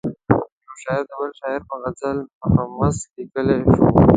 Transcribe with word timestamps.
یو 0.67 0.75
شاعر 0.83 1.03
د 1.07 1.11
بل 1.19 1.31
شاعر 1.39 1.61
پر 1.67 1.77
غزل 1.83 2.17
مخمس 2.41 2.97
لیکلای 3.15 3.59
شو. 3.73 3.83